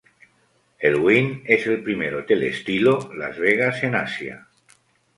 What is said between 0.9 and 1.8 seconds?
Wynn es